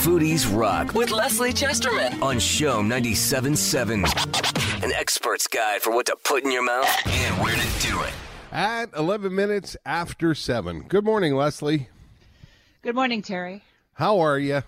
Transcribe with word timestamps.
Foodies 0.00 0.46
Rock 0.58 0.94
with 0.94 1.10
Lesley 1.10 1.52
Chesterman 1.52 2.22
on 2.22 2.38
CHOM 2.38 2.88
97.7. 2.88 4.82
An 4.82 4.92
expert's 4.92 5.46
guide 5.46 5.82
for 5.82 5.90
what 5.94 6.06
to 6.06 6.16
put 6.24 6.42
in 6.42 6.50
your 6.50 6.64
mouth 6.64 6.88
and 7.06 7.34
where 7.42 7.54
to 7.54 7.86
do 7.86 8.00
it. 8.00 8.12
At 8.50 8.94
11 8.96 9.34
minutes 9.34 9.76
after 9.84 10.34
7. 10.34 10.84
Good 10.88 11.04
morning, 11.04 11.34
Lesley. 11.34 11.90
Good 12.80 12.94
morning, 12.94 13.20
Terry. 13.20 13.62
How 13.92 14.20
are 14.20 14.38
you? 14.38 14.62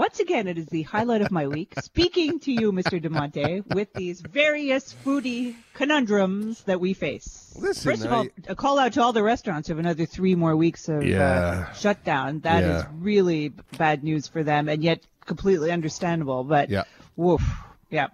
Once 0.00 0.18
again, 0.18 0.48
it 0.48 0.56
is 0.56 0.64
the 0.68 0.80
highlight 0.84 1.20
of 1.20 1.30
my 1.30 1.46
week. 1.46 1.74
Speaking 1.82 2.40
to 2.40 2.50
you, 2.50 2.72
Mr. 2.72 2.98
DiMonte, 2.98 3.66
with 3.74 3.92
these 3.92 4.22
various 4.22 4.94
foodie 5.04 5.54
conundrums 5.74 6.62
that 6.62 6.80
we 6.80 6.94
face. 6.94 7.54
Listen, 7.60 7.90
First 7.92 8.06
of 8.06 8.12
all, 8.14 8.22
I- 8.22 8.30
a 8.48 8.54
call 8.54 8.78
out 8.78 8.94
to 8.94 9.02
all 9.02 9.12
the 9.12 9.22
restaurants 9.22 9.68
who 9.68 9.72
have 9.74 9.78
another 9.78 10.06
three 10.06 10.34
more 10.34 10.56
weeks 10.56 10.88
of 10.88 11.04
Yeah. 11.04 11.66
uh, 11.68 11.72
shutdown. 11.74 12.40
That 12.40 12.62
is 12.64 12.82
Yeah. 12.84 12.88
really 12.98 13.52
bad 13.76 14.02
news 14.02 14.26
for 14.26 14.42
them, 14.42 14.70
and 14.70 14.82
yet 14.82 15.02
completely 15.26 15.70
understandable. 15.70 16.44
But 16.44 16.70
Yeah. 16.70 16.84
woof, 17.16 17.42
yeah. 17.90 18.06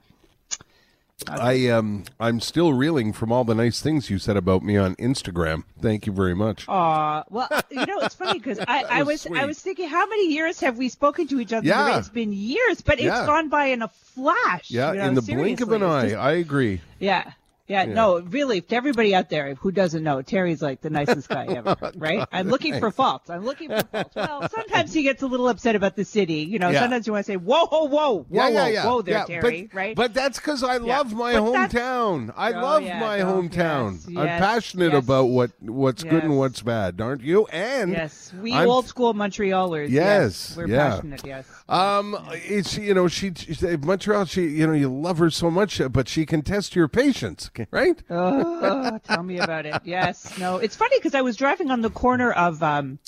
I 1.28 1.68
um 1.70 2.04
I'm 2.20 2.40
still 2.40 2.74
reeling 2.74 3.12
from 3.14 3.32
all 3.32 3.42
the 3.44 3.54
nice 3.54 3.80
things 3.80 4.10
you 4.10 4.18
said 4.18 4.36
about 4.36 4.62
me 4.62 4.76
on 4.76 4.94
Instagram. 4.96 5.64
Thank 5.80 6.06
you 6.06 6.12
very 6.12 6.34
much. 6.34 6.66
Aw, 6.68 7.24
well, 7.30 7.48
you 7.70 7.86
know, 7.86 8.00
it's 8.00 8.14
funny 8.14 8.38
because 8.38 8.58
I, 8.68 8.84
I 8.90 9.02
was 9.02 9.24
was 9.24 9.38
I 9.38 9.46
was 9.46 9.58
thinking, 9.58 9.88
how 9.88 10.06
many 10.06 10.32
years 10.32 10.60
have 10.60 10.76
we 10.76 10.88
spoken 10.90 11.26
to 11.28 11.40
each 11.40 11.52
other? 11.54 11.66
Yeah. 11.66 11.98
It's 11.98 12.10
been 12.10 12.32
years, 12.34 12.82
but 12.82 13.00
Yeah. 13.00 13.18
it's 13.18 13.26
gone 13.26 13.48
by 13.48 13.66
in 13.66 13.80
a 13.82 13.88
flash. 13.88 14.70
yeah, 14.70 14.92
you 14.92 14.98
know, 14.98 15.08
in 15.08 15.14
the 15.14 15.22
blink 15.22 15.60
of 15.62 15.72
an 15.72 15.82
eye. 15.82 16.08
Just- 16.10 16.16
I 16.16 16.32
agree. 16.32 16.80
Yeah. 16.98 17.32
Yeah, 17.68 17.84
no, 17.84 18.20
really, 18.20 18.60
to 18.60 18.76
everybody 18.76 19.14
out 19.14 19.28
there 19.28 19.54
who 19.56 19.72
doesn't 19.72 20.02
know, 20.04 20.22
Terry's 20.22 20.62
like 20.62 20.80
the 20.82 20.90
nicest 20.90 21.28
guy 21.28 21.46
ever, 21.48 21.76
oh, 21.82 21.90
right? 21.96 22.26
I'm 22.30 22.48
looking 22.48 22.78
for 22.78 22.90
faults. 22.92 23.28
I'm 23.28 23.44
looking 23.44 23.70
for 23.70 23.82
faults. 23.82 24.14
Well, 24.14 24.48
sometimes 24.54 24.92
he 24.92 25.02
gets 25.02 25.22
a 25.22 25.26
little 25.26 25.48
upset 25.48 25.74
about 25.74 25.96
the 25.96 26.04
city. 26.04 26.40
You 26.42 26.58
know, 26.60 26.70
Yeah. 26.70 26.80
sometimes 26.82 27.06
you 27.06 27.12
want 27.12 27.26
to 27.26 27.32
say, 27.32 27.36
whoa, 27.36 27.66
whoa, 27.66 27.84
whoa, 27.84 28.26
whoa, 28.28 28.48
yeah, 28.48 28.68
yeah, 28.68 28.86
whoa, 28.86 29.02
there, 29.02 29.14
yeah, 29.18 29.24
Terry, 29.24 29.62
but, 29.62 29.76
right? 29.76 29.96
But 29.96 30.14
that's 30.14 30.38
because 30.38 30.62
I 30.62 30.76
love 30.76 31.12
my 31.12 31.32
But 31.32 31.42
hometown. 31.42 32.32
I 32.36 32.52
Oh, 32.52 32.62
love 32.62 32.82
yeah, 32.82 33.00
my 33.00 33.18
no, 33.18 33.42
hometown. 33.42 33.92
yes, 33.94 34.06
I'm 34.08 34.14
yes, 34.14 34.40
passionate 34.40 34.92
yes. 34.92 35.04
about 35.04 35.24
what 35.24 35.50
what's 35.60 36.02
good 36.04 36.22
and 36.24 36.38
what's 36.38 36.62
bad, 36.62 37.00
aren't 37.00 37.22
you? 37.22 37.46
And 37.48 37.90
yes, 37.90 38.32
we 38.40 38.52
I'm- 38.52 38.68
old 38.68 38.86
school 38.86 39.12
Montrealers. 39.14 39.88
Yes, 39.90 40.56
we're 40.56 40.68
yeah. 40.68 40.90
passionate, 40.90 41.26
yes. 41.26 41.46
Um, 41.68 42.16
it's 42.30 42.78
you 42.78 42.94
know 42.94 43.08
she, 43.08 43.32
she 43.34 43.76
Montreal. 43.76 44.24
She 44.26 44.42
you 44.46 44.66
know 44.68 44.72
you 44.72 44.88
love 44.88 45.18
her 45.18 45.30
so 45.30 45.50
much, 45.50 45.80
uh, 45.80 45.88
but 45.88 46.08
she 46.08 46.24
can 46.24 46.42
test 46.42 46.76
your 46.76 46.86
patience, 46.88 47.50
right? 47.72 48.00
Oh, 48.10 48.98
tell 49.04 49.22
me 49.22 49.38
about 49.38 49.66
it. 49.66 49.82
Yes, 49.84 50.38
no, 50.38 50.58
it's 50.58 50.76
funny 50.76 50.96
because 50.98 51.14
I 51.14 51.22
was 51.22 51.36
driving 51.36 51.70
on 51.72 51.80
the 51.80 51.90
corner 51.90 52.30
of 52.30 52.62
um, 52.62 52.98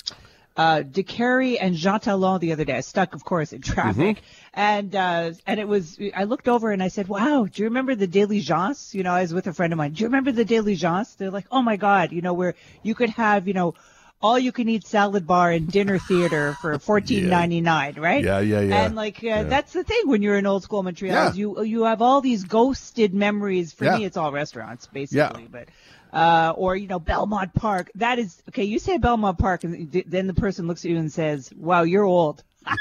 uh, 0.57 0.81
Décarie 0.83 1.57
and 1.59 1.73
Jean 1.75 1.99
Talon 2.01 2.39
the 2.41 2.51
other 2.51 2.65
day. 2.65 2.75
I 2.75 2.81
stuck, 2.81 3.15
of 3.15 3.23
course, 3.23 3.53
in 3.53 3.61
traffic, 3.61 4.17
Mm-hmm. 4.17 4.59
and 4.59 4.93
uh, 4.95 5.31
and 5.47 5.59
it 5.59 5.67
was. 5.67 5.97
I 6.13 6.25
looked 6.25 6.49
over 6.49 6.71
and 6.71 6.83
I 6.83 6.89
said, 6.89 7.07
"Wow, 7.07 7.47
do 7.49 7.61
you 7.61 7.69
remember 7.69 7.95
the 7.95 8.07
Daily 8.07 8.41
Jance?" 8.41 8.93
You 8.93 9.03
know, 9.03 9.13
I 9.13 9.21
was 9.21 9.33
with 9.33 9.47
a 9.47 9.53
friend 9.53 9.71
of 9.71 9.77
mine. 9.77 9.93
Do 9.93 10.01
you 10.01 10.07
remember 10.07 10.33
the 10.33 10.43
Daily 10.45 10.75
Jance? 10.75 11.15
They're 11.15 11.31
like, 11.31 11.45
"Oh 11.49 11.61
my 11.61 11.77
God," 11.77 12.11
you 12.11 12.21
know, 12.21 12.33
where 12.33 12.55
you 12.83 12.93
could 12.93 13.11
have, 13.11 13.47
you 13.47 13.53
know. 13.53 13.73
All 14.21 14.37
you 14.37 14.51
can 14.51 14.67
eat 14.67 14.85
salad 14.85 15.25
bar 15.25 15.51
and 15.51 15.71
dinner 15.71 15.97
theater 15.97 16.53
for 16.61 16.77
fourteen 16.89 17.29
ninety 17.29 17.61
nine, 17.61 17.95
right? 17.95 18.23
Yeah, 18.23 18.39
yeah, 18.41 18.59
yeah. 18.61 18.85
And 18.85 18.95
like 18.95 19.23
uh, 19.23 19.43
that's 19.43 19.71
the 19.71 19.83
thing 19.83 20.01
when 20.05 20.21
you're 20.21 20.37
in 20.37 20.45
old 20.45 20.63
school 20.63 20.83
Montreal, 20.83 21.13
Yeah. 21.27 21.33
you 21.33 21.63
you 21.63 21.83
have 21.83 22.01
all 22.01 22.19
these 22.19 22.43
ghosted 22.43 23.13
memories. 23.13 23.71
For 23.71 23.85
Yeah. 23.85 23.97
me, 23.97 24.05
it's 24.05 24.17
all 24.17 24.31
restaurants 24.33 24.87
basically, 24.87 25.47
but 25.49 25.69
uh, 26.11 26.53
or 26.57 26.75
you 26.75 26.87
know 26.87 26.99
Belmont 26.99 27.53
Park. 27.53 27.91
That 27.95 28.19
is 28.19 28.43
okay. 28.49 28.65
You 28.65 28.77
say 28.79 28.97
Belmont 28.97 29.37
Park, 29.37 29.63
and 29.63 29.89
th- 29.91 30.05
then 30.07 30.27
the 30.27 30.33
person 30.33 30.67
looks 30.67 30.83
at 30.83 30.91
you 30.91 30.97
and 30.97 31.09
says, 31.11 31.49
"Wow, 31.55 31.83
you're 31.83 32.03
old." 32.03 32.43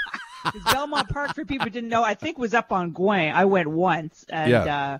Belmont 0.73 1.09
Park, 1.09 1.35
for 1.35 1.45
people 1.45 1.65
who 1.65 1.71
didn't 1.71 1.91
know, 1.91 2.03
I 2.03 2.15
think 2.15 2.39
was 2.39 2.55
up 2.55 2.73
on 2.73 2.93
Gouin. 2.93 3.33
I 3.33 3.45
went 3.45 3.69
once, 3.69 4.25
and 4.29 4.51
Yeah. 4.51 4.63
uh, 4.65 4.99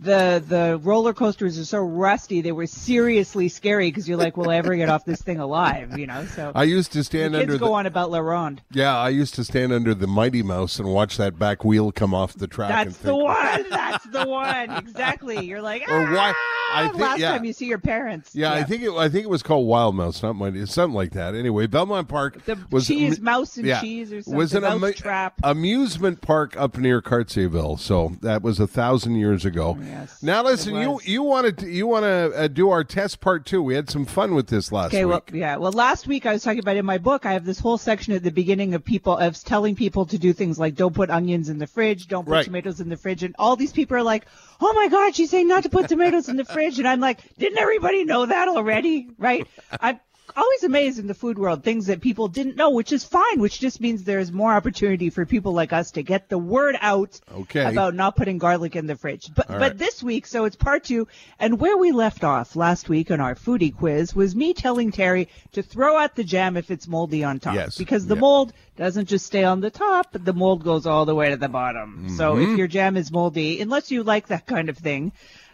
the 0.00 0.42
the 0.46 0.80
roller 0.82 1.12
coasters 1.12 1.58
are 1.58 1.64
so 1.64 1.78
rusty. 1.80 2.40
They 2.40 2.52
were 2.52 2.66
seriously 2.66 3.48
scary 3.48 3.88
because 3.88 4.08
you're 4.08 4.16
like, 4.18 4.36
"Will 4.36 4.48
I 4.50 4.56
ever 4.56 4.74
get 4.76 4.88
off 4.88 5.04
this 5.04 5.20
thing 5.22 5.38
alive?" 5.38 5.98
You 5.98 6.06
know. 6.06 6.24
So 6.24 6.52
I 6.54 6.64
used 6.64 6.92
to 6.92 6.98
the 6.98 7.04
stand 7.04 7.34
kids 7.34 7.42
under 7.42 7.58
go 7.58 7.66
the 7.66 7.72
on 7.72 7.86
about 7.86 8.10
La 8.10 8.18
Ronde. 8.20 8.62
yeah. 8.72 8.96
I 8.96 9.10
used 9.10 9.34
to 9.34 9.44
stand 9.44 9.72
under 9.72 9.94
the 9.94 10.06
Mighty 10.06 10.42
Mouse 10.42 10.78
and 10.78 10.88
watch 10.88 11.16
that 11.18 11.38
back 11.38 11.64
wheel 11.64 11.92
come 11.92 12.14
off 12.14 12.34
the 12.34 12.46
track. 12.46 12.70
and 12.70 12.86
That's 12.88 12.96
the 12.98 13.08
think, 13.08 13.22
one. 13.24 13.70
That's 13.70 14.04
the 14.06 14.26
one. 14.26 14.70
Exactly. 14.70 15.44
You're 15.44 15.60
like, 15.62 15.82
Or 15.90 16.04
why- 16.12 16.32
"Ah," 16.34 16.59
I 16.72 16.88
think- 16.88 17.00
last 17.00 17.18
yeah. 17.20 17.32
time 17.32 17.44
you 17.44 17.52
see 17.52 17.66
your 17.66 17.78
parents. 17.78 18.34
Yeah, 18.34 18.52
I 18.52 18.62
think 18.62 18.82
it. 18.82 18.90
I 18.92 19.08
think 19.08 19.24
it 19.24 19.30
was 19.30 19.42
called 19.42 19.66
Wild 19.66 19.94
Mouse, 19.94 20.22
not 20.22 20.34
Mighty, 20.36 20.64
something 20.66 20.94
like 20.94 21.12
that. 21.12 21.34
Anyway, 21.34 21.66
Belmont 21.66 22.08
Park 22.08 22.44
the 22.44 22.58
was 22.70 22.86
cheese, 22.86 23.18
am- 23.18 23.24
mouse 23.24 23.56
and 23.56 23.66
yeah, 23.66 23.80
cheese 23.80 24.12
or 24.12 24.22
something. 24.22 24.36
was 24.38 24.54
an 24.54 24.92
trap. 24.94 25.34
amusement 25.42 26.20
park 26.20 26.56
up 26.56 26.78
near 26.78 27.00
Cartierville. 27.02 27.78
So 27.78 28.12
that 28.22 28.42
was 28.42 28.58
a 28.60 28.66
thousand 28.66 29.16
years 29.16 29.44
ago. 29.44 29.78
Yes, 29.82 30.22
now 30.22 30.42
listen, 30.42 30.74
you 30.74 31.00
you 31.04 31.22
wanted 31.22 31.58
to, 31.58 31.68
you 31.70 31.86
want 31.86 32.04
to 32.04 32.32
uh, 32.36 32.48
do 32.48 32.70
our 32.70 32.84
test 32.84 33.20
part 33.20 33.44
two. 33.46 33.62
We 33.62 33.74
had 33.74 33.90
some 33.90 34.04
fun 34.04 34.34
with 34.34 34.48
this 34.48 34.72
last 34.72 34.88
Okay, 34.88 35.04
week. 35.04 35.10
well, 35.30 35.38
yeah. 35.38 35.56
Well, 35.56 35.72
last 35.72 36.06
week 36.06 36.26
I 36.26 36.32
was 36.32 36.42
talking 36.42 36.60
about 36.60 36.76
in 36.76 36.84
my 36.86 36.98
book. 36.98 37.26
I 37.26 37.32
have 37.32 37.44
this 37.44 37.58
whole 37.60 37.78
section 37.78 38.14
at 38.14 38.22
the 38.22 38.30
beginning 38.30 38.74
of 38.74 38.84
people 38.84 39.16
of 39.16 39.42
telling 39.44 39.74
people 39.76 40.06
to 40.06 40.18
do 40.18 40.32
things 40.32 40.58
like 40.58 40.74
don't 40.74 40.94
put 40.94 41.10
onions 41.10 41.48
in 41.48 41.58
the 41.58 41.66
fridge, 41.66 42.06
don't 42.08 42.24
put 42.24 42.30
Right. 42.32 42.44
tomatoes 42.44 42.80
in 42.80 42.88
the 42.88 42.96
fridge, 42.96 43.22
and 43.22 43.34
all 43.38 43.56
these 43.56 43.72
people 43.72 43.96
are 43.96 44.02
like, 44.02 44.26
"Oh 44.60 44.72
my 44.74 44.88
God, 44.88 45.14
she's 45.14 45.30
saying 45.30 45.48
not 45.48 45.62
to 45.64 45.68
put 45.68 45.88
tomatoes 45.88 46.28
in 46.28 46.36
the 46.36 46.44
fridge," 46.44 46.59
and 46.60 46.86
I'm 46.88 47.00
like, 47.00 47.20
"Didn't 47.38 47.58
everybody 47.58 48.04
know 48.04 48.26
that 48.26 48.48
already?" 48.48 49.08
Right? 49.18 49.46
I'm 49.80 50.00
always 50.36 50.62
amazed 50.62 51.00
in 51.00 51.08
the 51.08 51.14
food 51.14 51.36
world 51.40 51.64
things 51.64 51.86
that 51.86 52.00
people 52.00 52.28
didn't 52.28 52.54
know, 52.54 52.70
which 52.70 52.92
is 52.92 53.02
fine, 53.02 53.40
which 53.40 53.58
just 53.58 53.80
means 53.80 54.04
there's 54.04 54.30
more 54.30 54.52
opportunity 54.52 55.10
for 55.10 55.26
people 55.26 55.52
like 55.52 55.72
us 55.72 55.90
to 55.90 56.04
get 56.04 56.28
the 56.28 56.38
word 56.38 56.76
out 56.80 57.20
Okay. 57.34 57.64
about 57.64 57.94
not 57.96 58.14
putting 58.14 58.38
garlic 58.38 58.76
in 58.76 58.86
the 58.86 58.94
fridge. 58.94 59.28
But 59.34 59.50
All 59.50 59.58
but 59.58 59.62
right. 59.72 59.78
this 59.78 60.04
week, 60.04 60.26
so 60.28 60.44
it's 60.44 60.54
part 60.54 60.84
two, 60.84 61.08
and 61.40 61.58
where 61.58 61.76
we 61.76 61.90
left 61.90 62.22
off 62.22 62.54
last 62.54 62.88
week 62.88 63.10
on 63.10 63.20
our 63.20 63.34
foodie 63.34 63.74
quiz 63.76 64.14
was 64.14 64.36
me 64.36 64.54
telling 64.54 64.92
Terry 64.92 65.28
to 65.52 65.62
throw 65.64 65.96
out 65.96 66.14
the 66.14 66.22
jam 66.22 66.56
if 66.56 66.70
it's 66.70 66.86
moldy 66.86 67.24
on 67.24 67.40
top. 67.40 67.56
Yes. 67.56 67.76
Because 67.76 68.06
the 68.06 68.14
Yeah. 68.14 68.20
mold 68.20 68.52
doesn't 68.76 69.08
just 69.08 69.26
stay 69.26 69.42
on 69.42 69.60
the 69.60 69.70
top, 69.70 70.12
but 70.12 70.24
the 70.24 70.32
mold 70.32 70.62
goes 70.62 70.86
all 70.86 71.06
the 71.06 71.14
way 71.14 71.30
to 71.30 71.36
the 71.38 71.48
bottom. 71.48 72.06
So 72.16 72.34
Mm-hmm. 72.36 72.52
if 72.52 72.56
your 72.58 72.68
jam 72.68 72.96
is 72.96 73.10
moldy, 73.10 73.60
unless 73.60 73.90
you 73.90 74.04
like 74.04 74.28
that 74.28 74.46
kind 74.46 74.68
of 74.68 74.78
thing, 74.78 75.10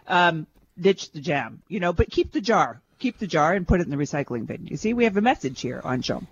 um, 0.07 0.47
ditch 0.81 1.13
the 1.13 1.21
jam, 1.21 1.63
you 1.69 1.81
know, 1.81 1.93
but 1.93 2.11
keep 2.11 2.33
the 2.33 2.41
jar. 2.41 2.81
Keep 2.99 3.19
the 3.19 3.27
jar 3.27 3.53
and 3.53 3.69
put 3.69 3.81
it 3.81 3.85
in 3.85 3.91
the 3.91 3.97
recycling 3.97 4.47
bin. 4.47 4.67
You 4.67 4.77
see, 4.77 4.95
we 4.95 5.05
have 5.05 5.17
a 5.17 5.21
message 5.21 5.61
here 5.61 5.81
on 5.85 6.01
show. 6.03 6.23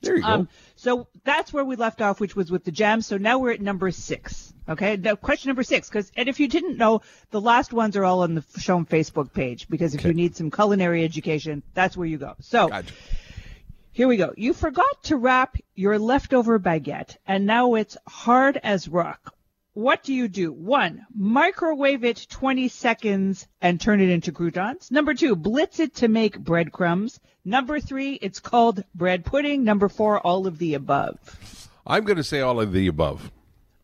there 0.00 0.16
you 0.16 0.22
go. 0.22 0.28
Um, 0.28 0.48
so 0.74 1.06
that's 1.24 1.52
where 1.52 1.64
we 1.64 1.76
left 1.76 2.02
off, 2.02 2.18
which 2.18 2.34
was 2.34 2.50
with 2.50 2.64
the 2.64 2.72
jam. 2.72 3.02
So 3.02 3.18
now 3.18 3.38
we're 3.38 3.52
at 3.52 3.60
number 3.60 3.90
six. 3.92 4.52
Okay, 4.68 4.96
now 4.96 5.14
question 5.14 5.48
number 5.48 5.62
six. 5.62 5.88
Because 5.88 6.10
and 6.16 6.28
if 6.28 6.40
you 6.40 6.48
didn't 6.48 6.76
know, 6.76 7.02
the 7.30 7.40
last 7.40 7.72
ones 7.72 7.96
are 7.96 8.04
all 8.04 8.22
on 8.22 8.34
the 8.34 8.44
show 8.58 8.80
Facebook 8.80 9.32
page. 9.32 9.68
Because 9.68 9.94
if 9.94 10.04
you 10.04 10.12
need 10.12 10.34
some 10.36 10.50
culinary 10.50 11.04
education, 11.04 11.62
that's 11.74 11.96
where 11.96 12.06
you 12.06 12.18
go. 12.18 12.34
So 12.40 12.68
Gotcha. 12.68 12.92
here 13.92 14.08
we 14.08 14.16
go. 14.16 14.34
You 14.36 14.52
forgot 14.54 15.04
to 15.04 15.16
wrap 15.16 15.56
your 15.74 15.98
leftover 15.98 16.58
baguette, 16.58 17.16
and 17.26 17.46
now 17.46 17.74
it's 17.74 17.96
hard 18.06 18.58
as 18.62 18.88
rock. 18.88 19.34
What 19.78 20.02
do 20.02 20.12
you 20.12 20.26
do? 20.26 20.50
One, 20.50 21.06
microwave 21.16 22.02
it 22.02 22.26
20 22.28 22.66
seconds 22.66 23.46
and 23.62 23.80
turn 23.80 24.00
it 24.00 24.08
into 24.10 24.32
croutons. 24.32 24.90
Number 24.90 25.14
two, 25.14 25.36
blitz 25.36 25.78
it 25.78 25.94
to 25.96 26.08
make 26.08 26.36
breadcrumbs. 26.36 27.20
Number 27.44 27.78
three, 27.78 28.14
it's 28.14 28.40
called 28.40 28.82
bread 28.92 29.24
pudding. 29.24 29.62
Number 29.62 29.88
four, 29.88 30.18
all 30.18 30.48
of 30.48 30.58
the 30.58 30.74
above. 30.74 31.16
I'm 31.86 32.02
going 32.04 32.16
to 32.16 32.24
say 32.24 32.40
all 32.40 32.60
of 32.60 32.72
the 32.72 32.88
above. 32.88 33.30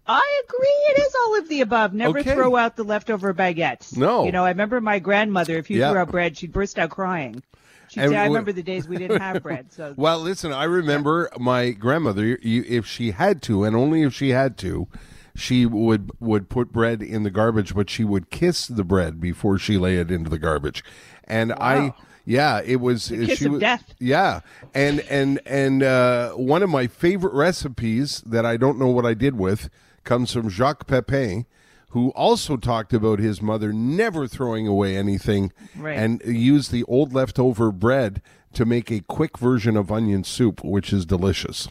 I 0.05 0.43
agree. 0.49 0.67
It 0.67 0.99
is 1.07 1.15
all 1.25 1.39
of 1.39 1.49
the 1.49 1.61
above. 1.61 1.95
Never 1.95 2.19
Okay. 2.19 2.35
throw 2.35 2.57
out 2.57 2.75
the 2.75 2.83
leftover 2.83 3.33
baguettes. 3.33 3.97
No. 3.97 4.25
You 4.25 4.33
know, 4.33 4.45
I 4.45 4.49
remember 4.49 4.81
my 4.81 4.99
grandmother, 4.99 5.57
if 5.59 5.71
you 5.71 5.79
Yeah. 5.79 5.91
threw 5.93 6.01
out 6.01 6.11
bread, 6.11 6.37
she'd 6.37 6.53
burst 6.53 6.77
out 6.77 6.91
crying. 6.91 7.41
She'd 7.87 8.01
And 8.01 8.11
say, 8.11 8.17
I 8.17 8.27
remember 8.27 8.51
the 8.51 8.65
days 8.65 8.89
we 8.89 8.97
didn't 8.97 9.21
have 9.21 9.45
bread. 9.45 9.73
So 9.73 9.95
Well, 9.97 10.19
listen, 10.19 10.53
I 10.53 10.65
remember 10.65 11.31
my 11.39 11.71
grandmother. 11.71 12.37
You, 12.43 12.65
if 12.67 12.85
she 12.85 13.13
had 13.13 13.43
to, 13.43 13.63
and 13.63 13.77
only 13.77 14.03
if 14.03 14.13
she 14.13 14.31
had 14.31 14.59
to, 14.59 14.89
she 15.35 15.67
would 15.67 16.11
would 16.21 16.49
put 16.49 16.73
bread 16.73 17.03
in 17.03 17.23
the 17.23 17.31
garbage, 17.31 17.75
but 17.75 17.91
she 17.91 18.05
would 18.05 18.31
kiss 18.31 18.67
the 18.67 18.85
bread 18.85 19.21
before 19.21 19.59
she 19.59 19.77
lay 19.79 19.97
it 19.97 20.11
into 20.11 20.31
the 20.31 20.39
garbage. 20.39 20.85
And 21.25 21.53
I, 21.55 21.93
yeah, 22.25 22.61
it 22.65 22.77
was 22.77 23.09
kiss 23.09 23.39
she 23.39 23.47
of 23.47 23.53
was, 23.53 23.61
death. 23.61 23.95
Yeah, 23.99 24.41
and 24.75 25.01
and 25.01 25.41
and 25.47 25.83
uh, 25.83 26.31
one 26.33 26.63
of 26.63 26.71
my 26.71 26.87
favorite 26.87 27.35
recipes 27.35 28.23
that 28.27 28.47
I 28.47 28.57
don't 28.57 28.79
know 28.79 28.89
what 28.89 29.05
I 29.07 29.15
did 29.15 29.37
with 29.39 29.69
comes 30.05 30.33
from 30.33 30.49
Jacques 30.49 30.87
Pepin. 30.87 31.47
Who 31.91 32.09
also 32.11 32.57
talked 32.57 32.93
about 32.93 33.21
his 33.21 33.41
mother 33.41 33.73
never 33.73 34.27
throwing 34.27 34.67
away 34.67 34.97
anything 34.97 35.53
Right. 35.77 35.97
and 35.97 36.21
used 36.25 36.73
the 36.73 36.83
old 36.85 37.13
leftover 37.15 37.71
bread 37.71 38.21
to 38.55 38.65
make 38.65 38.91
a 38.91 38.99
quick 39.03 39.39
version 39.39 39.77
of 39.77 39.93
onion 39.93 40.25
soup, 40.25 40.65
which 40.65 40.93
is 40.93 41.07
delicious. 41.07 41.69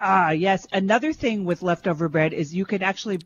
Ah, 0.00 0.30
yes. 0.30 0.66
Another 0.72 1.12
thing 1.12 1.44
with 1.44 1.62
leftover 1.62 2.08
bread 2.08 2.32
is 2.32 2.54
you 2.54 2.64
can 2.64 2.82
actually 2.82 3.20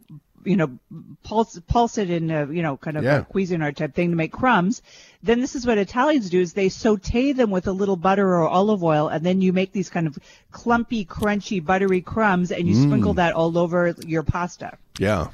you 0.44 0.56
know, 0.56 0.78
pulse, 1.22 1.58
pulse 1.66 1.98
it 1.98 2.10
in 2.10 2.30
a, 2.30 2.46
you 2.46 2.62
know, 2.62 2.76
kind 2.76 2.96
of 2.96 3.04
Yeah. 3.04 3.18
a 3.18 3.24
Cuisinart 3.24 3.76
type 3.76 3.94
thing 3.94 4.10
to 4.10 4.16
make 4.16 4.32
crumbs. 4.32 4.82
Then 5.22 5.40
this 5.40 5.54
is 5.54 5.66
what 5.66 5.78
Italians 5.78 6.30
do 6.30 6.40
is 6.40 6.52
they 6.52 6.68
saute 6.68 7.32
them 7.32 7.50
with 7.50 7.66
a 7.66 7.72
little 7.72 7.96
butter 7.96 8.28
or 8.28 8.48
olive 8.48 8.84
oil 8.84 9.08
and 9.08 9.24
then 9.24 9.40
you 9.40 9.52
make 9.52 9.72
these 9.72 9.88
kind 9.88 10.06
of 10.06 10.18
clumpy, 10.52 11.04
crunchy, 11.04 11.64
buttery 11.64 12.02
crumbs 12.02 12.52
and 12.52 12.68
you 12.68 12.74
mm. 12.74 12.82
sprinkle 12.82 13.14
that 13.14 13.34
all 13.34 13.56
over 13.56 13.94
your 14.06 14.22
pasta. 14.22 14.76
Yeah. 14.98 15.28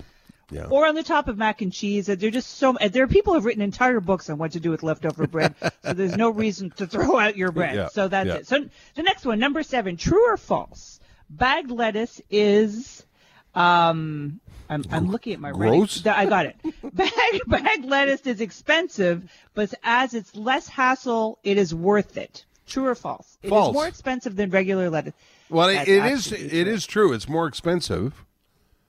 Yeah. 0.51 0.67
Or 0.69 0.87
on 0.87 0.97
the 0.97 1.05
top 1.05 1.29
of 1.29 1.39
mac 1.39 1.63
and 1.63 1.73
cheese. 1.73 2.09
Uh, 2.09 2.17
they're 2.17 2.31
just 2.31 2.57
so, 2.57 2.77
uh, 2.77 2.89
there 2.89 3.05
are 3.05 3.09
people 3.09 3.33
who 3.33 3.39
have 3.39 3.45
written 3.45 3.63
entire 3.63 4.01
books 4.01 4.29
on 4.31 4.39
what 4.39 4.53
to 4.53 4.61
do 4.61 4.71
with 4.71 4.83
leftover 4.83 5.27
bread. 5.27 5.55
so 5.85 5.93
there's 5.93 6.17
no 6.17 6.31
reason 6.31 6.71
to 6.71 6.87
throw 6.87 7.19
out 7.19 7.37
your 7.37 7.53
bread. 7.53 7.77
Yeah, 7.77 7.89
So 7.89 8.09
that's 8.09 8.27
yeah. 8.27 8.35
it. 8.35 8.47
So 8.49 8.65
the 8.95 9.03
next 9.03 9.25
one, 9.25 9.39
number 9.39 9.63
seven, 9.63 9.97
true 9.97 10.33
or 10.33 10.37
false? 10.37 11.01
Bagged 11.31 11.71
lettuce 11.71 12.21
is, 12.29 13.07
um, 13.55 14.41
I'm, 14.69 14.85
I'm 14.91 15.11
looking 15.11 15.33
at 15.33 15.41
my. 15.41 15.53
Gross? 15.53 16.05
I 16.07 16.27
got 16.27 16.47
it. 16.47 16.57
Bag, 16.95 17.41
bag 17.47 17.85
lettuce 17.85 18.23
is 18.23 18.41
expensive, 18.41 19.31
but 19.55 19.73
as 19.85 20.15
it's 20.15 20.35
less 20.35 20.69
hassle, 20.69 21.39
it 21.45 21.57
is 21.57 21.75
worth 21.75 22.17
it. 22.17 22.45
True 22.67 22.87
or 22.87 22.95
false? 22.95 23.39
It 23.43 23.47
is 23.47 23.51
False. 23.51 23.75
more 23.75 23.89
expensive 23.89 24.37
than 24.37 24.51
regular 24.51 24.91
lettuce. 24.91 25.15
Well, 25.49 25.69
it, 25.69 25.89
it 25.89 26.05
is. 26.07 26.31
It 26.31 26.51
true. 26.51 26.73
is 26.73 26.87
true. 26.87 27.13
It's 27.13 27.29
more 27.29 27.47
expensive. 27.47 28.25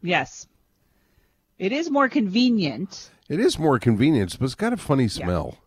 Yes. 0.02 0.48
It 1.58 1.72
is 1.72 1.90
more 1.90 2.10
convenient. 2.10 3.10
It 3.30 3.40
is 3.40 3.58
more 3.58 3.80
convenient, 3.80 4.38
but 4.38 4.46
it's 4.46 4.56
got 4.56 4.74
a 4.74 4.78
funny 4.78 5.08
smell. 5.08 5.58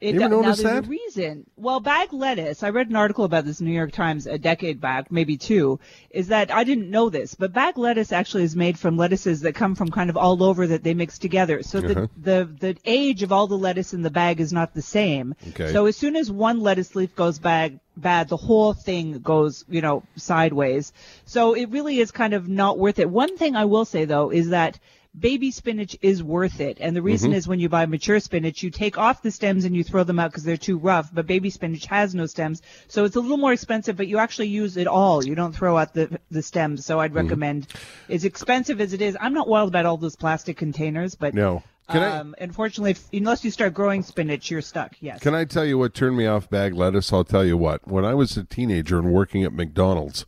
It, 0.00 0.14
You 0.14 0.22
ever 0.22 0.36
now, 0.36 0.40
notice 0.40 0.62
there's 0.62 0.74
that? 0.76 0.86
a 0.86 0.88
reason. 0.88 1.44
Well, 1.56 1.78
bag 1.78 2.14
lettuce, 2.14 2.62
I 2.62 2.70
read 2.70 2.88
an 2.88 2.96
article 2.96 3.24
about 3.26 3.44
this 3.44 3.60
in 3.60 3.66
the 3.66 3.72
New 3.72 3.76
York 3.76 3.92
Times 3.92 4.26
a 4.26 4.38
decade 4.38 4.80
back, 4.80 5.12
maybe 5.12 5.36
two, 5.36 5.78
is 6.10 6.28
that 6.28 6.50
I 6.50 6.64
didn't 6.64 6.88
know 6.88 7.10
this, 7.10 7.34
but 7.34 7.52
bag 7.52 7.76
lettuce 7.76 8.10
actually 8.10 8.44
is 8.44 8.56
made 8.56 8.78
from 8.78 8.96
lettuces 8.96 9.42
that 9.42 9.54
come 9.54 9.74
from 9.74 9.90
kind 9.90 10.08
of 10.08 10.16
all 10.16 10.42
over 10.42 10.66
that 10.68 10.82
they 10.82 10.94
mix 10.94 11.18
together. 11.18 11.62
So 11.62 11.80
Uh-huh. 11.80 12.06
the, 12.16 12.48
the, 12.56 12.72
the 12.72 12.76
age 12.86 13.22
of 13.22 13.30
all 13.30 13.46
the 13.46 13.58
lettuce 13.58 13.92
in 13.92 14.00
the 14.00 14.10
bag 14.10 14.40
is 14.40 14.54
not 14.54 14.72
the 14.72 14.80
same. 14.80 15.34
Okay. 15.50 15.70
So 15.70 15.84
as 15.84 15.96
soon 15.96 16.16
as 16.16 16.30
one 16.30 16.60
lettuce 16.60 16.94
leaf 16.94 17.14
goes 17.14 17.38
bag, 17.38 17.78
bad, 17.94 18.30
the 18.30 18.38
whole 18.38 18.72
thing 18.72 19.18
goes, 19.18 19.66
you 19.68 19.82
know, 19.82 20.02
sideways. 20.16 20.94
So 21.26 21.52
it 21.52 21.68
really 21.68 22.00
is 22.00 22.10
kind 22.10 22.32
of 22.32 22.48
not 22.48 22.78
worth 22.78 22.98
it. 22.98 23.10
One 23.10 23.36
thing 23.36 23.54
I 23.54 23.66
will 23.66 23.84
say 23.84 24.06
though 24.06 24.30
is 24.30 24.48
that 24.48 24.78
baby 25.18 25.50
spinach 25.50 25.96
is 26.02 26.22
worth 26.22 26.60
it. 26.60 26.78
And 26.80 26.94
the 26.94 27.02
reason 27.02 27.32
is 27.32 27.48
when 27.48 27.60
you 27.60 27.68
buy 27.68 27.86
mature 27.86 28.20
spinach, 28.20 28.62
you 28.62 28.70
take 28.70 28.96
off 28.96 29.22
the 29.22 29.30
stems 29.30 29.64
and 29.64 29.74
you 29.74 29.82
throw 29.82 30.04
them 30.04 30.18
out 30.18 30.30
because 30.30 30.44
they're 30.44 30.56
too 30.56 30.78
rough. 30.78 31.12
But 31.12 31.26
baby 31.26 31.50
spinach 31.50 31.86
has 31.86 32.14
no 32.14 32.26
stems. 32.26 32.62
So 32.88 33.04
it's 33.04 33.16
a 33.16 33.20
little 33.20 33.36
more 33.36 33.52
expensive, 33.52 33.96
but 33.96 34.06
you 34.06 34.18
actually 34.18 34.48
use 34.48 34.76
it 34.76 34.86
all. 34.86 35.24
You 35.24 35.34
don't 35.34 35.54
throw 35.54 35.76
out 35.76 35.94
the, 35.94 36.20
the 36.30 36.42
stems. 36.42 36.86
So 36.86 37.00
I'd 37.00 37.14
recommend, 37.14 37.66
as 38.08 38.24
expensive 38.24 38.80
as 38.80 38.92
it 38.92 39.02
is, 39.02 39.16
I'm 39.20 39.34
not 39.34 39.48
wild 39.48 39.68
about 39.68 39.86
all 39.86 39.96
those 39.96 40.16
plastic 40.16 40.56
containers, 40.56 41.14
but 41.14 41.34
No. 41.34 41.62
Um, 41.88 42.36
unfortunately, 42.38 42.92
if, 42.92 43.08
unless 43.12 43.44
you 43.44 43.50
start 43.50 43.74
growing 43.74 44.04
spinach, 44.04 44.48
you're 44.48 44.62
stuck. 44.62 44.94
Yes. 45.00 45.18
Can 45.18 45.34
I 45.34 45.44
tell 45.44 45.64
you 45.64 45.76
what 45.76 45.92
turned 45.92 46.16
me 46.16 46.24
off 46.24 46.48
bag 46.48 46.72
lettuce? 46.74 47.12
I'll 47.12 47.24
tell 47.24 47.44
you 47.44 47.56
what. 47.56 47.88
When 47.88 48.04
I 48.04 48.14
was 48.14 48.36
a 48.36 48.44
teenager 48.44 49.00
and 49.00 49.12
working 49.12 49.42
at 49.42 49.52
McDonald's, 49.52 50.24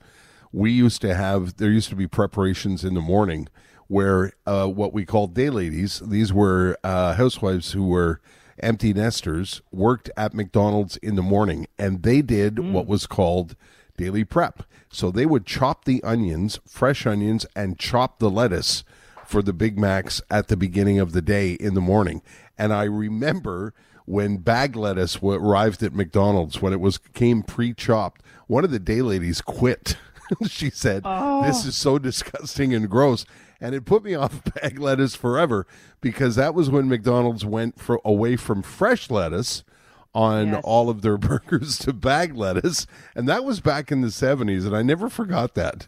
we 0.50 0.72
used 0.72 1.00
to 1.02 1.14
have 1.14 1.58
there 1.58 1.70
used 1.70 1.88
to 1.90 1.94
be 1.94 2.08
preparations 2.08 2.84
in 2.84 2.94
the 2.94 3.00
morning 3.00 3.46
where 3.92 4.32
uh, 4.46 4.66
what 4.66 4.94
we 4.94 5.04
called 5.04 5.34
day 5.34 5.50
ladies, 5.50 6.00
these 6.06 6.32
were 6.32 6.78
uh, 6.82 7.12
housewives 7.12 7.72
who 7.72 7.86
were 7.86 8.22
empty 8.58 8.94
nesters, 8.94 9.60
worked 9.70 10.10
at 10.16 10.32
McDonald's 10.32 10.96
in 10.96 11.14
the 11.14 11.22
morning, 11.22 11.66
and 11.78 12.02
they 12.02 12.22
did 12.22 12.58
what 12.58 12.86
was 12.86 13.06
called 13.06 13.54
daily 13.98 14.24
prep. 14.24 14.62
So 14.88 15.10
they 15.10 15.26
would 15.26 15.44
chop 15.44 15.84
the 15.84 16.02
onions, 16.02 16.58
fresh 16.66 17.06
onions, 17.06 17.44
and 17.54 17.78
chop 17.78 18.18
the 18.18 18.30
lettuce 18.30 18.82
for 19.26 19.42
the 19.42 19.52
Big 19.52 19.78
Macs 19.78 20.22
at 20.30 20.48
the 20.48 20.56
beginning 20.56 20.98
of 20.98 21.12
the 21.12 21.22
day 21.22 21.52
in 21.52 21.74
the 21.74 21.80
morning. 21.82 22.22
And 22.56 22.72
I 22.72 22.84
remember 22.84 23.74
when 24.06 24.38
bag 24.38 24.74
lettuce 24.74 25.22
arrived 25.22 25.82
at 25.82 25.94
McDonald's 25.94 26.62
when 26.62 26.72
it 26.72 26.80
was 26.80 26.96
came 26.96 27.42
pre-chopped, 27.42 28.22
one 28.46 28.64
of 28.64 28.70
the 28.70 28.78
day 28.78 29.02
ladies 29.02 29.42
quit. 29.42 29.98
she 30.48 30.70
said, 30.70 31.04
"This 31.44 31.66
is 31.66 31.76
so 31.76 31.98
disgusting 31.98 32.74
and 32.74 32.88
gross." 32.88 33.26
And 33.62 33.74
it 33.74 33.84
put 33.86 34.02
me 34.04 34.14
off 34.16 34.42
bag 34.54 34.78
lettuce 34.78 35.14
forever 35.14 35.66
because 36.00 36.34
that 36.36 36.54
was 36.54 36.68
when 36.68 36.88
McDonald's 36.88 37.44
went 37.46 37.78
for, 37.80 38.00
away 38.04 38.36
from 38.36 38.60
fresh 38.62 39.08
lettuce 39.10 39.62
on 40.14 40.48
Yes. 40.48 40.60
all 40.64 40.90
of 40.90 41.00
their 41.00 41.16
burgers 41.28 41.78
to 41.78 41.92
bag 41.94 42.36
lettuce, 42.36 42.86
and 43.14 43.26
that 43.28 43.44
was 43.44 43.60
back 43.60 43.90
in 43.90 44.02
the 44.02 44.08
70s 44.08 44.66
and 44.66 44.76
I 44.76 44.82
never 44.82 45.08
forgot 45.08 45.54
that. 45.54 45.86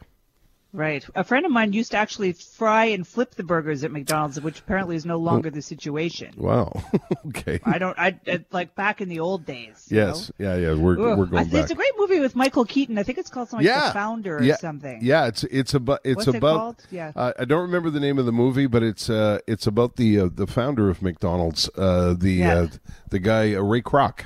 Right. 0.75 1.07
A 1.15 1.23
friend 1.23 1.47
of 1.47 1.53
mine 1.53 1.73
used 1.73 1.93
to 1.93 1.97
actually 1.99 2.33
fry 2.33 2.87
and 2.87 3.07
flip 3.07 3.37
the 3.37 3.45
burgers 3.45 3.85
at 3.85 3.93
McDonald's, 3.93 4.41
which 4.41 4.59
apparently 4.59 4.97
is 4.97 5.07
no 5.07 5.19
longer 5.19 5.49
the 5.49 5.63
situation. 5.63 6.35
Wow. 6.37 6.73
okay. 7.29 7.61
I 7.65 7.79
don't. 7.79 7.97
I, 7.97 8.19
I 8.27 8.45
like 8.51 8.75
back 8.75 9.01
in 9.01 9.09
the 9.09 9.21
old 9.21 9.47
days. 9.47 9.87
you 9.89 9.99
Yes. 9.99 10.33
know? 10.41 10.47
Yeah, 10.47 10.57
yeah, 10.57 10.75
we're 10.75 11.17
we're 11.17 11.27
going 11.27 11.47
I- 11.47 11.51
back. 11.51 11.63
It's 11.63 11.71
a 11.71 11.77
great 11.77 11.93
movie 11.97 12.19
with 12.19 12.35
Michael 12.35 12.65
Keaton. 12.65 12.99
I 12.99 13.05
think 13.05 13.19
it's 13.19 13.31
called 13.31 13.49
something 13.51 13.65
like 13.67 13.73
yeah, 13.77 13.87
The 13.87 13.93
Founder 13.95 14.39
or 14.39 14.43
yeah, 14.43 14.57
something. 14.57 14.99
Yeah, 15.01 15.27
it's 15.29 15.45
it's 15.45 15.75
about 15.75 16.01
it's 16.03 16.17
What's 16.17 16.29
it 16.29 16.35
about 16.35 16.57
called? 16.59 16.87
Yeah. 16.91 17.13
uh, 17.15 17.33
I 17.39 17.45
don't 17.45 17.63
remember 17.63 17.91
the 17.91 18.01
name 18.01 18.19
of 18.19 18.27
the 18.27 18.33
movie, 18.33 18.67
but 18.67 18.83
it's 18.83 19.09
uh 19.09 19.39
it's 19.47 19.69
about 19.69 19.95
the 19.95 20.19
uh, 20.19 20.29
the 20.35 20.49
founder 20.49 20.91
of 20.91 21.03
McDonald's, 21.03 21.71
uh 21.79 22.15
the 22.19 22.33
Yeah. 22.33 22.55
uh, 22.55 22.69
the 23.11 23.21
guy 23.21 23.55
uh, 23.55 23.61
Ray 23.63 23.81
Kroc. 23.81 24.23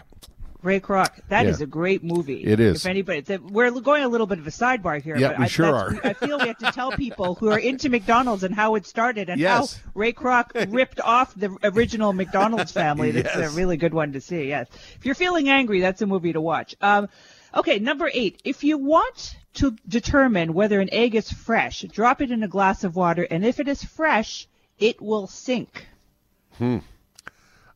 Ray 0.62 0.80
Kroc. 0.80 1.08
That 1.28 1.46
is 1.46 1.60
Yeah. 1.60 1.64
a 1.64 1.66
great 1.66 2.02
movie. 2.02 2.42
It 2.44 2.58
is. 2.58 2.84
If 2.84 2.90
anybody, 2.90 3.22
a- 3.32 3.38
we're 3.38 3.70
going 3.70 4.02
a 4.02 4.08
little 4.08 4.26
bit 4.26 4.38
of 4.38 4.46
a 4.46 4.50
sidebar 4.50 5.00
here. 5.00 5.16
Yeah, 5.16 5.28
but 5.28 5.38
we 5.38 5.44
I, 5.44 5.48
sure 5.48 5.74
are. 5.74 6.00
I 6.02 6.12
feel 6.14 6.38
we 6.38 6.48
have 6.48 6.58
to 6.58 6.72
tell 6.72 6.90
people 6.92 7.36
who 7.36 7.48
are 7.50 7.58
into 7.58 7.88
McDonald's 7.88 8.42
and 8.42 8.54
how 8.54 8.74
it 8.74 8.84
started 8.86 9.28
and 9.28 9.40
Yes. 9.40 9.76
how 9.76 9.90
Ray 9.94 10.12
Kroc 10.12 10.50
ripped 10.72 11.00
off 11.00 11.32
the 11.36 11.56
original 11.62 12.12
McDonald's 12.12 12.72
family. 12.72 13.12
That's 13.12 13.36
Yes. 13.36 13.52
a 13.52 13.56
really 13.56 13.76
good 13.76 13.94
one 13.94 14.12
to 14.14 14.20
see. 14.20 14.48
Yes. 14.48 14.66
If 14.96 15.06
you're 15.06 15.14
feeling 15.14 15.48
angry, 15.48 15.80
that's 15.80 16.02
a 16.02 16.06
movie 16.06 16.32
to 16.32 16.40
watch. 16.40 16.74
Um, 16.80 17.08
okay, 17.54 17.78
number 17.78 18.10
eight. 18.12 18.40
If 18.44 18.64
you 18.64 18.78
want 18.78 19.36
to 19.54 19.76
determine 19.86 20.54
whether 20.54 20.80
an 20.80 20.88
egg 20.92 21.14
is 21.14 21.30
fresh, 21.30 21.82
drop 21.92 22.20
it 22.20 22.30
in 22.32 22.42
a 22.42 22.48
glass 22.48 22.82
of 22.84 22.96
water, 22.96 23.26
and 23.30 23.44
if 23.46 23.60
it 23.60 23.68
is 23.68 23.82
fresh, 23.84 24.48
it 24.78 25.00
will 25.00 25.26
sink. 25.28 25.86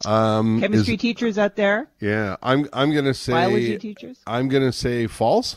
Um, 0.04 0.60
Chemistry 0.60 0.94
is- 0.94 1.00
teachers 1.00 1.38
out 1.38 1.56
there, 1.56 1.88
yeah, 2.00 2.36
I'm 2.42 2.68
I'm 2.72 2.92
gonna 2.92 3.14
say 3.14 3.32
biology 3.32 3.78
teachers. 3.78 4.18
I'm 4.26 4.48
gonna 4.48 4.72
say 4.72 5.06
false. 5.06 5.56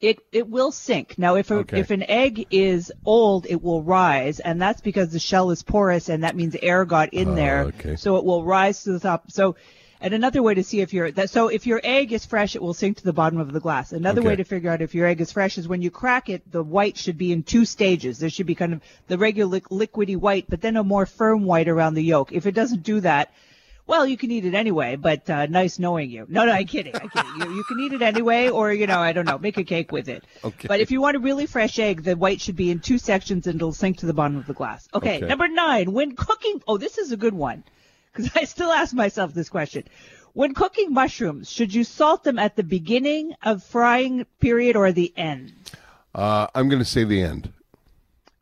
It 0.00 0.18
it 0.32 0.48
will 0.50 0.70
sink. 0.70 1.16
Now, 1.18 1.36
if 1.36 1.50
a, 1.50 1.54
Okay. 1.56 1.80
if 1.80 1.90
an 1.90 2.02
egg 2.10 2.46
is 2.50 2.92
old, 3.06 3.46
it 3.48 3.62
will 3.62 3.82
rise, 3.82 4.38
and 4.40 4.60
that's 4.60 4.82
because 4.82 5.10
the 5.10 5.18
shell 5.18 5.50
is 5.50 5.62
porous, 5.62 6.08
and 6.10 6.24
that 6.24 6.36
means 6.36 6.54
air 6.60 6.84
got 6.84 7.14
in 7.14 7.34
there, 7.34 7.62
Oh, 7.64 7.68
okay. 7.68 7.96
so 7.96 8.16
it 8.16 8.24
will 8.24 8.44
rise 8.44 8.82
to 8.84 8.92
the 8.92 9.00
top. 9.00 9.30
So, 9.30 9.56
and 10.04 10.14
another 10.14 10.42
way 10.42 10.54
to 10.54 10.62
see 10.62 10.80
if 10.80 10.92
your 10.92 11.10
that 11.12 11.30
so 11.30 11.48
if 11.48 11.66
your 11.66 11.80
egg 11.82 12.12
is 12.12 12.24
fresh, 12.24 12.54
it 12.54 12.62
will 12.62 12.74
sink 12.74 12.98
to 12.98 13.04
the 13.04 13.12
bottom 13.12 13.38
of 13.40 13.52
the 13.52 13.58
glass. 13.60 13.92
Another 13.92 14.22
way 14.22 14.36
to 14.36 14.44
figure 14.44 14.70
out 14.70 14.80
if 14.82 14.94
your 14.94 15.06
egg 15.06 15.20
is 15.20 15.32
fresh 15.32 15.58
is 15.58 15.66
when 15.66 15.82
you 15.82 15.90
crack 15.90 16.28
it, 16.28 16.42
the 16.52 16.62
white 16.62 16.96
should 16.96 17.18
be 17.18 17.32
in 17.32 17.42
two 17.42 17.64
stages. 17.64 18.18
There 18.18 18.30
should 18.30 18.46
be 18.46 18.54
kind 18.54 18.74
of 18.74 18.80
the 19.08 19.18
regular 19.18 19.58
liq- 19.60 19.70
liquidy 19.88 20.16
white, 20.16 20.46
but 20.48 20.60
then 20.60 20.76
a 20.76 20.84
more 20.84 21.06
firm 21.06 21.44
white 21.44 21.68
around 21.68 21.94
the 21.94 22.02
yolk. 22.04 22.32
If 22.32 22.46
it 22.46 22.54
doesn't 22.54 22.82
do 22.84 23.00
that. 23.00 23.32
Well, 23.86 24.06
you 24.06 24.16
can 24.16 24.30
eat 24.30 24.46
it 24.46 24.54
anyway, 24.54 24.96
but 24.96 25.28
uh, 25.28 25.44
nice 25.44 25.78
knowing 25.78 26.08
you. 26.08 26.24
No, 26.26 26.46
no, 26.46 26.52
I'm 26.52 26.66
kidding. 26.66 26.94
I'm 26.96 27.10
kidding. 27.10 27.32
You, 27.38 27.56
you 27.56 27.64
can 27.64 27.80
eat 27.80 27.92
it 27.92 28.00
anyway, 28.00 28.48
or 28.48 28.72
you 28.72 28.86
know, 28.86 28.98
I 28.98 29.12
don't 29.12 29.26
know, 29.26 29.36
make 29.36 29.58
a 29.58 29.62
cake 29.64 29.92
with 29.92 30.08
it. 30.08 30.24
Okay. 30.42 30.68
But 30.68 30.80
if 30.80 30.90
you 30.90 31.02
want 31.02 31.18
a 31.18 31.20
really 31.20 31.44
fresh 31.44 31.78
egg, 31.78 32.02
the 32.02 32.16
white 32.16 32.40
should 32.40 32.56
be 32.56 32.70
in 32.70 32.80
two 32.80 32.96
sections 32.96 33.46
and 33.46 33.56
it'll 33.56 33.74
sink 33.74 33.98
to 33.98 34.06
the 34.06 34.14
bottom 34.14 34.38
of 34.38 34.46
the 34.46 34.54
glass. 34.54 34.88
Okay, 34.94 35.18
Okay. 35.18 35.26
number 35.26 35.48
nine. 35.48 35.92
When 35.92 36.16
cooking, 36.16 36.62
oh, 36.66 36.78
this 36.78 36.96
is 36.96 37.12
a 37.12 37.16
good 37.18 37.34
one, 37.34 37.62
because 38.14 38.30
I 38.34 38.44
still 38.44 38.70
ask 38.70 38.94
myself 38.94 39.34
this 39.34 39.48
question. 39.48 39.84
When 40.32 40.54
cooking 40.54 40.92
mushrooms, 40.92 41.50
should 41.50 41.72
you 41.74 41.84
salt 41.84 42.24
them 42.24 42.38
at 42.38 42.56
the 42.56 42.62
beginning 42.62 43.34
of 43.42 43.62
frying 43.62 44.26
period 44.40 44.76
or 44.76 44.92
the 44.92 45.12
end? 45.16 45.52
Uh, 46.14 46.46
I'm 46.54 46.68
gonna 46.68 46.84
say 46.84 47.04
the 47.04 47.22
end. 47.22 47.52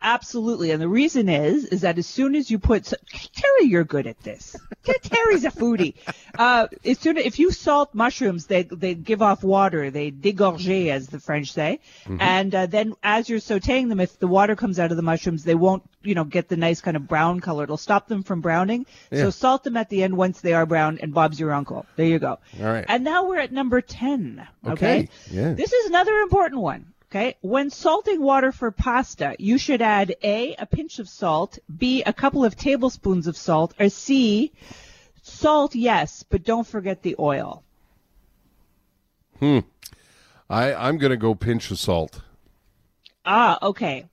Absolutely, 0.03 0.73
and 0.73 0.83
the 0.83 0.89
reason 0.89 1.29
is 1.29 1.65
is 1.67 1.83
that 1.83 1.97
as 1.97 2.07
soon 2.07 2.35
as 2.35 2.51
you 2.51 2.59
put 2.59 2.87
so- 2.87 2.97
Terry, 3.35 3.67
you're 3.67 3.85
good 3.85 4.07
at 4.09 4.19
this. 4.21 4.57
Terry's 4.85 5.45
a 5.45 5.51
foodie. 5.51 5.95
Uh, 6.37 6.67
as 6.85 6.99
soon 6.99 7.17
if 7.19 7.39
you 7.39 7.53
salt 7.53 7.95
mushrooms, 7.95 8.47
they 8.47 8.65
they 8.65 8.95
give 8.95 9.23
off 9.23 9.45
water. 9.45 9.91
They 9.91 10.11
dégorger, 10.11 10.89
as 10.91 11.07
the 11.07 11.21
French 11.21 11.53
say, 11.53 11.79
and 12.19 12.55
uh, 12.55 12.67
then 12.67 12.95
as 13.03 13.29
you're 13.29 13.39
sautéing 13.39 13.89
them, 13.89 14.01
if 14.01 14.19
the 14.19 14.27
water 14.27 14.57
comes 14.57 14.79
out 14.81 14.91
of 14.91 14.97
the 14.97 15.03
mushrooms, 15.03 15.45
they 15.45 15.55
won't 15.55 15.85
you 16.03 16.17
know 16.17 16.25
get 16.25 16.49
the 16.49 16.57
nice 16.57 16.81
kind 16.81 16.97
of 16.97 17.07
brown 17.07 17.39
color. 17.39 17.63
It'll 17.65 17.77
stop 17.77 18.09
them 18.09 18.25
from 18.25 18.41
browning. 18.41 18.87
Yeah. 19.13 19.21
So 19.25 19.31
salt 19.31 19.63
them 19.63 19.77
at 19.77 19.89
the 19.89 20.03
end 20.03 20.17
once 20.17 20.41
they 20.41 20.53
are 20.55 20.67
brown, 20.67 20.99
and 21.01 21.15
Bob's 21.15 21.39
your 21.39 21.53
uncle. 21.53 21.87
There 21.95 22.07
you 22.07 22.19
go. 22.19 22.39
All 22.61 22.67
right. 22.67 22.85
And 22.89 23.05
now 23.05 23.27
we're 23.29 23.39
at 23.39 23.53
number 23.53 23.81
ten. 23.81 24.47
Okay, 24.67 24.73
okay? 24.73 25.09
yeah. 25.31 25.53
This 25.53 25.73
is 25.73 25.87
another 25.87 26.13
important 26.23 26.61
one. 26.61 26.92
Okay. 27.13 27.37
When 27.43 27.69
salting 27.69 28.23
water 28.23 28.53
for 28.53 28.71
pasta, 28.71 29.37
you 29.39 29.59
should 29.59 29.83
add 29.83 30.17
A, 30.23 30.55
a 30.55 30.65
pinch 30.65 30.99
of 30.99 31.11
salt, 31.11 31.59
B, 31.77 32.03
a 32.03 32.13
couple 32.15 32.43
of 32.43 32.57
tablespoons 32.57 33.27
of 33.27 33.37
salt, 33.37 33.75
or 33.79 33.91
C, 33.91 34.51
salt, 35.21 35.75
yes, 35.75 36.23
but 36.23 36.43
don't 36.43 36.67
forget 36.67 37.03
the 37.03 37.17
oil. 37.19 37.65
Hmm. 39.41 39.59
I 40.49 40.73
I'm 40.73 40.97
gonna 40.97 41.19
go 41.19 41.35
pinch 41.35 41.71
of 41.71 41.79
salt. 41.79 42.23
Ah, 43.27 43.59
okay. 43.61 44.07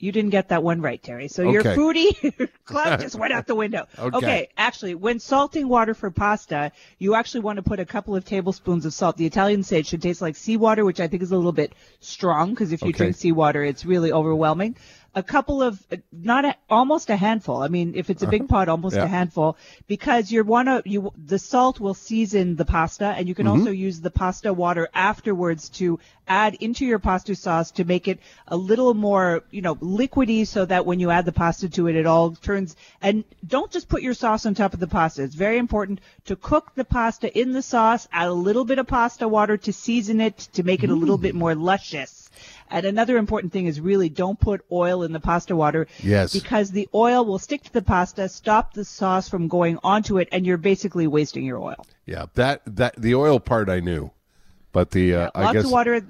You 0.00 0.12
didn't 0.12 0.30
get 0.30 0.50
that 0.50 0.62
one 0.62 0.80
right, 0.80 1.02
Terry. 1.02 1.26
So 1.28 1.42
your 1.42 1.60
Okay. 1.60 1.74
foodie 1.74 2.48
club 2.64 3.00
just 3.00 3.16
went 3.18 3.32
out 3.32 3.46
the 3.48 3.54
window. 3.56 3.86
Okay. 3.98 4.48
Actually, 4.56 4.94
when 4.94 5.18
salting 5.18 5.68
water 5.68 5.92
for 5.92 6.10
pasta, 6.10 6.70
you 6.98 7.14
actually 7.16 7.40
want 7.40 7.56
to 7.56 7.62
put 7.62 7.80
a 7.80 7.84
couple 7.84 8.14
of 8.14 8.24
tablespoons 8.24 8.86
of 8.86 8.94
salt. 8.94 9.16
The 9.16 9.26
Italians 9.26 9.66
say 9.66 9.80
it 9.80 9.86
should 9.86 10.00
taste 10.02 10.22
like 10.22 10.36
seawater, 10.36 10.84
which 10.84 11.00
I 11.00 11.08
think 11.08 11.22
is 11.22 11.32
a 11.32 11.36
little 11.36 11.52
bit 11.52 11.72
strong 11.98 12.50
because 12.50 12.70
if 12.72 12.82
you 12.82 12.90
Okay. 12.90 12.98
drink 12.98 13.16
seawater, 13.16 13.64
it's 13.64 13.84
really 13.84 14.12
overwhelming. 14.12 14.76
A 15.18 15.22
couple 15.22 15.62
of, 15.68 15.74
not 16.12 16.44
a, 16.44 16.54
almost 16.70 17.10
a 17.10 17.16
handful. 17.16 17.58
I 17.66 17.68
mean, 17.76 17.88
if 17.96 18.06
it's 18.12 18.22
a 18.22 18.26
big 18.36 18.44
pot, 18.48 18.68
almost 18.68 18.96
Uh-huh. 18.96 19.06
Yeah. 19.06 19.12
a 19.12 19.16
handful, 19.18 19.50
because 19.94 20.30
you 20.32 20.44
want 20.54 20.66
to, 20.68 20.76
you 20.92 21.12
the 21.32 21.38
salt 21.52 21.80
will 21.84 21.94
season 21.94 22.54
the 22.62 22.64
pasta, 22.76 23.08
and 23.16 23.26
you 23.28 23.34
can 23.38 23.46
Mm-hmm. 23.46 23.60
also 23.66 23.72
use 23.86 24.00
the 24.00 24.14
pasta 24.22 24.50
water 24.64 24.84
afterwards 24.94 25.62
to 25.80 25.98
add 26.42 26.52
into 26.66 26.82
your 26.90 27.00
pasta 27.08 27.34
sauce 27.34 27.70
to 27.78 27.84
make 27.94 28.06
it 28.12 28.18
a 28.46 28.56
little 28.70 28.94
more, 28.94 29.42
you 29.56 29.62
know, 29.66 29.74
liquidy, 30.00 30.46
so 30.54 30.64
that 30.72 30.86
when 30.88 31.00
you 31.00 31.10
add 31.16 31.24
the 31.24 31.38
pasta 31.44 31.68
to 31.76 31.88
it, 31.88 31.96
it 31.96 32.06
all 32.06 32.26
turns. 32.48 32.76
And 33.06 33.24
don't 33.54 33.72
just 33.76 33.88
put 33.88 34.02
your 34.02 34.14
sauce 34.14 34.46
on 34.46 34.54
top 34.54 34.72
of 34.74 34.80
the 34.80 34.92
pasta. 34.98 35.22
It's 35.24 35.34
very 35.46 35.58
important 35.58 36.00
to 36.26 36.36
cook 36.36 36.66
the 36.76 36.84
pasta 36.84 37.26
in 37.40 37.52
the 37.58 37.62
sauce, 37.62 38.06
add 38.12 38.28
a 38.28 38.32
little 38.48 38.66
bit 38.70 38.78
of 38.78 38.86
pasta 38.86 39.26
water 39.26 39.56
to 39.66 39.72
season 39.72 40.20
it 40.20 40.36
to 40.56 40.62
make 40.62 40.84
it 40.84 40.90
a 40.90 41.00
little 41.02 41.18
bit 41.26 41.34
more 41.34 41.54
luscious. 41.54 42.17
And 42.70 42.86
another 42.86 43.16
important 43.16 43.52
thing 43.52 43.66
is 43.66 43.80
really 43.80 44.08
don't 44.08 44.38
put 44.38 44.64
oil 44.70 45.02
in 45.02 45.12
the 45.12 45.20
pasta 45.20 45.56
water. 45.56 45.86
Yes. 46.02 46.32
Because 46.32 46.70
the 46.70 46.88
oil 46.94 47.24
will 47.24 47.38
stick 47.38 47.62
to 47.64 47.72
the 47.72 47.82
pasta, 47.82 48.28
stop 48.28 48.74
the 48.74 48.84
sauce 48.84 49.28
from 49.28 49.48
going 49.48 49.78
onto 49.82 50.18
it, 50.18 50.28
and 50.32 50.46
you're 50.46 50.56
basically 50.58 51.06
wasting 51.06 51.44
your 51.44 51.58
oil. 51.58 51.86
Yeah, 52.06 52.26
that 52.34 52.62
that 52.76 52.94
the 52.96 53.14
oil 53.14 53.40
part 53.40 53.68
I 53.68 53.80
knew, 53.80 54.10
but 54.72 54.90
the 54.90 55.14
uh, 55.14 55.30
I 55.34 55.42
Lots 55.44 55.52
guess 55.54 55.64
of 55.64 55.70
water. 55.70 56.02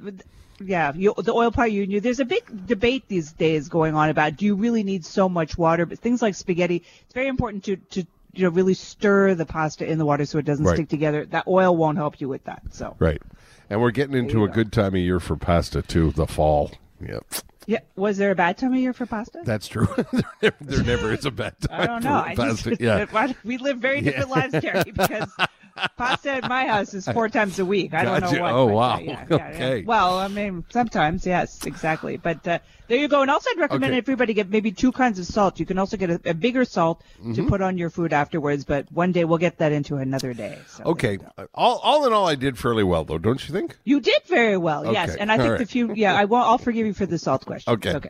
Yeah, 0.61 0.93
you, 0.95 1.15
the 1.17 1.33
oil 1.33 1.53
part 1.53 1.71
you 1.71 1.87
knew. 1.87 2.01
There's 2.01 2.21
a 2.21 2.25
big 2.25 2.67
debate 2.67 3.05
these 3.07 3.33
days 3.33 3.69
going 3.69 3.95
on 3.95 4.09
about 4.09 4.37
do 4.37 4.45
you 4.45 4.57
really 4.57 4.83
need 4.83 5.05
so 5.05 5.29
much 5.29 5.57
water? 5.57 5.87
But 5.87 6.01
things 6.01 6.21
like 6.21 6.35
spaghetti, 6.35 6.85
it's 7.03 7.15
very 7.15 7.29
important 7.29 7.65
to 7.65 7.77
to 7.77 8.07
you 8.33 8.45
know 8.45 8.51
really 8.51 8.75
stir 8.75 9.35
the 9.35 9.47
pasta 9.47 9.85
in 9.91 9.99
the 9.99 10.05
water 10.07 10.25
so 10.25 10.39
it 10.39 10.45
doesn't 10.45 10.65
Right. 10.65 10.77
stick 10.77 10.89
together. 10.89 11.25
That 11.27 11.47
oil 11.47 11.77
won't 11.77 11.97
help 11.99 12.21
you 12.21 12.29
with 12.29 12.45
that. 12.45 12.63
So 12.71 12.95
right, 12.99 13.23
and 13.71 13.81
we're 13.81 13.91
getting 13.91 14.17
into 14.17 14.45
a 14.45 14.49
go. 14.49 14.55
good 14.55 14.73
time 14.73 14.95
of 14.95 15.01
year 15.01 15.21
for 15.21 15.37
pasta 15.37 15.83
too. 15.83 16.11
The 16.13 16.27
fall. 16.27 16.71
Yep, 17.01 17.25
yeah, 17.67 17.79
was 17.95 18.17
there 18.17 18.31
a 18.33 18.35
bad 18.35 18.59
time 18.59 18.73
of 18.73 18.79
year 18.81 18.93
for 18.93 19.07
pasta? 19.07 19.41
that's 19.45 19.69
true. 19.69 19.87
there, 20.41 20.53
never, 20.61 21.13
is 21.13 21.25
a 21.27 21.31
bad 21.31 21.55
time. 21.61 21.81
I 21.83 21.87
don't 21.87 22.03
know. 22.03 22.23
for 22.23 22.29
I 22.29 22.35
pasta. 22.35 22.71
just, 22.71 22.81
yeah. 22.81 23.33
we 23.45 23.57
live 23.59 23.79
very 23.79 24.01
different 24.01 24.31
lives, 24.31 24.53
Terry, 24.61 24.83
because 24.85 25.31
pasta 25.97 26.31
at 26.33 26.49
my 26.49 26.67
house 26.67 26.95
is 26.95 27.07
four 27.07 27.29
times 27.29 27.59
a 27.59 27.65
week. 27.65 27.95
I 27.95 28.05
don't 28.05 28.21
know 28.21 28.41
what. 28.43 28.53
Oh, 28.53 28.69
uh, 28.69 28.73
wow. 28.73 28.99
yeah, 28.99 29.25
yeah, 29.31 29.37
yeah. 29.37 29.47
Okay. 29.55 29.83
Well, 29.85 30.19
I 30.19 30.29
mean, 30.29 30.65
sometimes, 30.71 31.27
yes, 31.27 31.65
exactly. 31.65 32.17
But 32.17 32.47
uh, 32.47 32.59
there 32.89 32.99
you 32.99 33.09
go. 33.09 33.23
And 33.23 33.31
also, 33.31 33.51
I'd 33.53 33.59
recommend 33.61 33.93
Okay. 33.93 33.99
everybody 33.99 34.35
get 34.35 34.49
maybe 34.51 34.73
two 34.73 34.93
kinds 34.93 35.19
of 35.19 35.27
salt. 35.27 35.61
You 35.61 35.67
can 35.67 35.79
also 35.79 35.97
get 35.97 36.11
a, 36.11 36.21
a 36.27 36.35
bigger 36.35 36.65
salt 36.65 37.03
Mm-hmm. 37.21 37.35
to 37.35 37.47
put 37.49 37.61
on 37.63 37.79
your 37.79 37.91
food 37.91 38.13
afterwards. 38.13 38.65
But 38.65 38.91
one 38.93 39.13
day 39.13 39.25
we'll 39.25 39.39
get 39.39 39.59
that 39.59 39.73
into 39.73 39.97
another 39.97 40.35
day. 40.35 40.59
So 40.69 40.85
Okay. 40.85 41.19
All 41.55 41.79
all 41.83 42.07
in 42.07 42.13
all, 42.13 42.29
I 42.29 42.35
did 42.35 42.57
fairly 42.59 42.85
well 42.85 43.05
though, 43.05 43.19
don't 43.19 43.47
you 43.49 43.53
think? 43.55 43.77
You 43.85 44.01
did 44.01 44.23
very 44.27 44.57
well, 44.57 44.93
yes. 44.93 45.15
And 45.17 45.31
I 45.31 45.35
All 45.35 45.41
think 45.41 45.51
right. 45.53 45.59
the 45.59 45.67
few, 45.67 45.93
yeah, 45.95 46.15
I 46.15 46.25
will. 46.27 46.37
I'll 46.37 46.59
forgive 46.59 46.87
you 46.87 46.95
for 46.95 47.07
the 47.07 47.19
salt 47.19 47.45
question. 47.47 47.73
Okay. 47.75 47.95
Okay. 47.95 48.09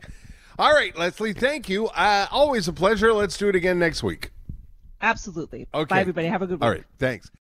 All 0.57 0.73
right, 0.73 0.95
Lesley. 0.97 1.33
Thank 1.33 1.69
you. 1.69 1.87
Uh, 1.87 2.27
always 2.31 2.67
a 2.67 2.73
pleasure. 2.73 3.13
Let's 3.13 3.37
do 3.37 3.47
it 3.47 3.55
again 3.55 3.79
next 3.79 4.03
week. 4.03 4.31
Absolutely. 5.01 5.67
Okay. 5.73 5.85
Bye, 5.95 6.01
everybody. 6.01 6.27
Have 6.27 6.41
a 6.41 6.47
good 6.47 6.59
week. 6.59 6.63
All 6.63 6.69
right. 6.71 6.83
Thanks. 6.97 7.31